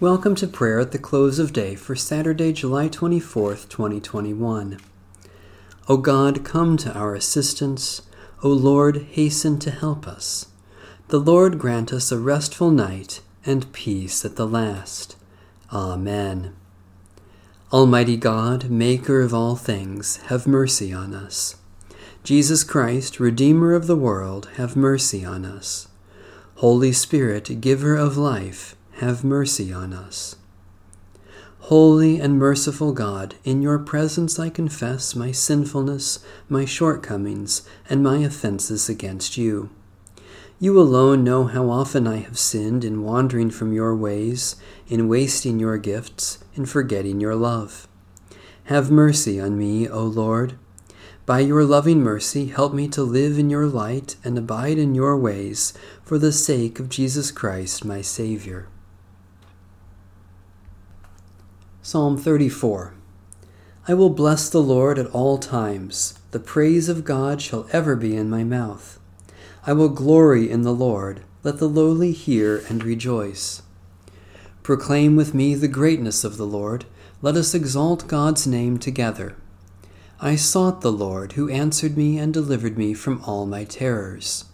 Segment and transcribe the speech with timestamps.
[0.00, 4.78] Welcome to prayer at the close of day for Saturday, July 24th, 2021.
[5.88, 8.02] O God, come to our assistance.
[8.44, 10.46] O Lord, hasten to help us.
[11.08, 15.16] The Lord grant us a restful night and peace at the last.
[15.72, 16.54] Amen.
[17.72, 21.56] Almighty God, Maker of all things, have mercy on us.
[22.22, 25.88] Jesus Christ, Redeemer of the world, have mercy on us.
[26.58, 30.34] Holy Spirit, Giver of life, have mercy on us.
[31.60, 38.18] Holy and merciful God, in your presence I confess my sinfulness, my shortcomings, and my
[38.18, 39.70] offenses against you.
[40.58, 44.56] You alone know how often I have sinned in wandering from your ways,
[44.88, 47.86] in wasting your gifts, in forgetting your love.
[48.64, 50.58] Have mercy on me, O Lord.
[51.24, 55.16] By your loving mercy, help me to live in your light and abide in your
[55.16, 55.72] ways,
[56.02, 58.66] for the sake of Jesus Christ, my Savior.
[61.80, 62.92] Psalm 34
[63.86, 66.18] I will bless the Lord at all times.
[66.32, 68.98] The praise of God shall ever be in my mouth.
[69.64, 71.22] I will glory in the Lord.
[71.42, 73.62] Let the lowly hear and rejoice.
[74.62, 76.84] Proclaim with me the greatness of the Lord.
[77.22, 79.36] Let us exalt God's name together.
[80.20, 84.46] I sought the Lord, who answered me and delivered me from all my terrors.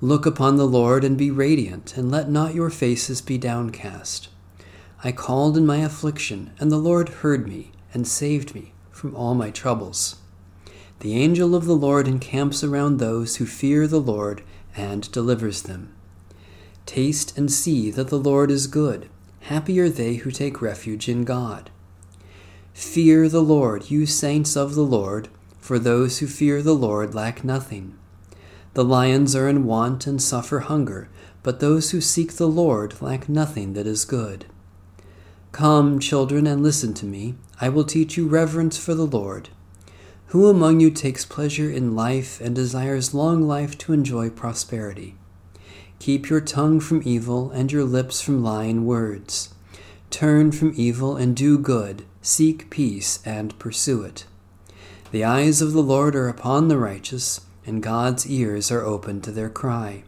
[0.00, 4.28] Look upon the Lord and be radiant, and let not your faces be downcast.
[5.06, 9.36] I called in my affliction, and the Lord heard me and saved me from all
[9.36, 10.16] my troubles.
[10.98, 14.42] The angel of the Lord encamps around those who fear the Lord
[14.74, 15.94] and delivers them.
[16.86, 19.08] Taste and see that the Lord is good.
[19.42, 21.70] Happy are they who take refuge in God.
[22.74, 25.28] Fear the Lord, you saints of the Lord,
[25.60, 27.96] for those who fear the Lord lack nothing.
[28.74, 31.08] The lions are in want and suffer hunger,
[31.44, 34.46] but those who seek the Lord lack nothing that is good.
[35.56, 37.34] Come, children, and listen to me.
[37.62, 39.48] I will teach you reverence for the Lord.
[40.26, 45.14] Who among you takes pleasure in life and desires long life to enjoy prosperity?
[45.98, 49.54] Keep your tongue from evil and your lips from lying words.
[50.10, 52.04] Turn from evil and do good.
[52.20, 54.26] Seek peace and pursue it.
[55.10, 59.32] The eyes of the Lord are upon the righteous, and God's ears are open to
[59.32, 60.04] their cry.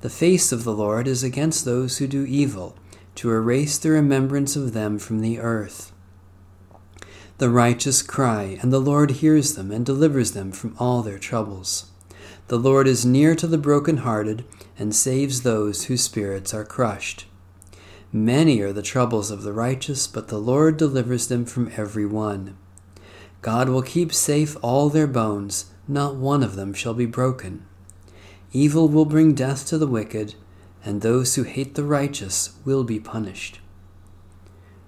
[0.00, 2.74] The face of the Lord is against those who do evil
[3.22, 5.92] to erase the remembrance of them from the earth.
[7.38, 11.92] The righteous cry, and the Lord hears them and delivers them from all their troubles.
[12.48, 14.44] The Lord is near to the broken-hearted
[14.76, 17.26] and saves those whose spirits are crushed.
[18.12, 22.56] Many are the troubles of the righteous, but the Lord delivers them from every one.
[23.40, 27.64] God will keep safe all their bones, not one of them shall be broken.
[28.50, 30.34] Evil will bring death to the wicked,
[30.84, 33.60] and those who hate the righteous will be punished.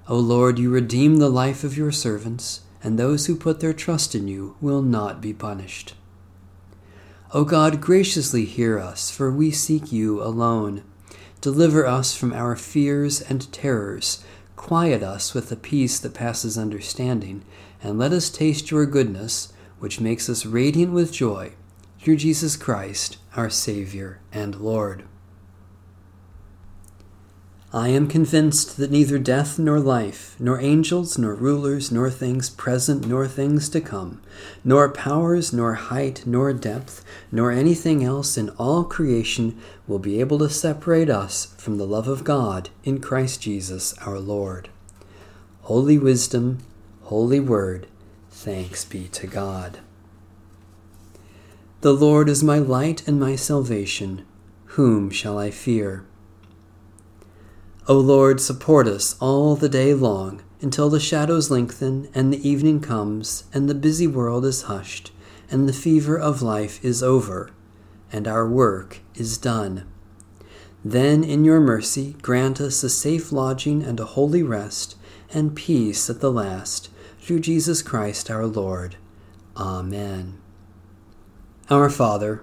[0.09, 4.15] O Lord, you redeem the life of your servants, and those who put their trust
[4.15, 5.95] in you will not be punished.
[7.33, 10.85] O God, graciously hear us, for we seek you alone.
[11.41, 14.23] Deliver us from our fears and terrors.
[14.57, 17.45] Quiet us with the peace that passes understanding,
[17.83, 21.53] and let us taste your goodness, which makes us radiant with joy,
[21.99, 25.05] through Jesus Christ, our Savior and Lord.
[27.75, 33.05] I am convinced that neither death nor life, nor angels, nor rulers, nor things present,
[33.05, 34.23] nor things to come,
[34.63, 40.39] nor powers, nor height, nor depth, nor anything else in all creation will be able
[40.39, 44.69] to separate us from the love of God in Christ Jesus our Lord.
[45.63, 46.59] Holy Wisdom,
[47.03, 47.89] Holy Word,
[48.31, 49.81] thanks be to God.
[51.81, 54.25] The Lord is my light and my salvation.
[54.77, 56.05] Whom shall I fear?
[57.87, 62.81] O Lord, support us all the day long, until the shadows lengthen, and the evening
[62.81, 65.13] comes, and the busy world is hushed,
[65.51, 67.51] and the fever of life is over,
[68.11, 69.87] and our work is done.
[70.83, 74.97] Then, in your mercy, grant us a safe lodging and a holy rest,
[75.35, 76.89] and peace at the last,
[77.21, 78.97] through Jesus Christ our Lord.
[79.59, 80.41] Amen.
[81.69, 82.43] Our Father,